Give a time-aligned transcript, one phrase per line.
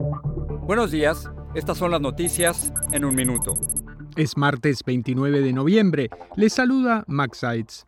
[0.00, 3.54] Buenos días, estas son las noticias en un minuto.
[4.14, 6.08] Es martes 29 de noviembre.
[6.36, 7.84] Les saluda Max Seitz.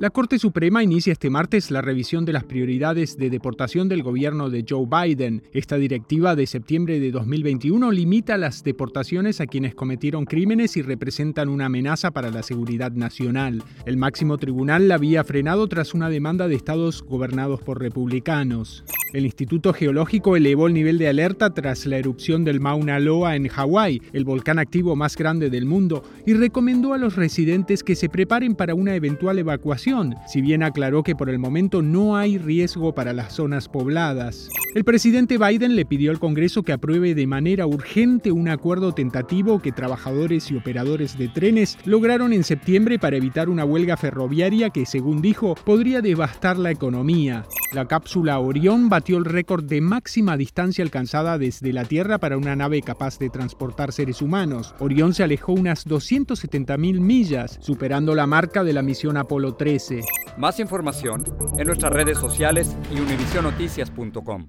[0.00, 4.48] La Corte Suprema inicia este martes la revisión de las prioridades de deportación del gobierno
[4.48, 5.42] de Joe Biden.
[5.52, 11.48] Esta directiva de septiembre de 2021 limita las deportaciones a quienes cometieron crímenes y representan
[11.48, 13.64] una amenaza para la seguridad nacional.
[13.86, 18.84] El máximo tribunal la había frenado tras una demanda de estados gobernados por republicanos.
[19.14, 23.48] El Instituto Geológico elevó el nivel de alerta tras la erupción del Mauna Loa en
[23.48, 28.10] Hawái, el volcán activo más grande del mundo, y recomendó a los residentes que se
[28.10, 29.87] preparen para una eventual evacuación
[30.26, 34.50] si bien aclaró que por el momento no hay riesgo para las zonas pobladas.
[34.74, 39.60] El presidente Biden le pidió al Congreso que apruebe de manera urgente un acuerdo tentativo
[39.60, 44.84] que trabajadores y operadores de trenes lograron en septiembre para evitar una huelga ferroviaria que,
[44.84, 47.46] según dijo, podría devastar la economía.
[47.74, 52.56] La cápsula Orión batió el récord de máxima distancia alcanzada desde la Tierra para una
[52.56, 54.74] nave capaz de transportar seres humanos.
[54.78, 60.02] Orión se alejó unas 270.000 millas, superando la marca de la misión Apolo 13.
[60.36, 61.24] Más información
[61.56, 64.48] en nuestras redes sociales y univisionoticias.com.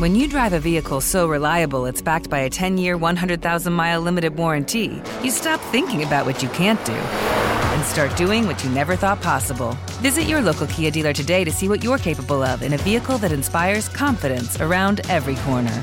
[0.00, 5.00] When you drive a vehicle so reliable it's backed by a 10-year, 100,000-mile limited warranty,
[5.22, 9.20] you stop thinking about what you can't do and start doing what you never thought
[9.22, 9.76] possible.
[10.00, 13.18] Visit your local Kia dealer today to see what you're capable of in a vehicle
[13.18, 15.82] that inspires confidence around every corner.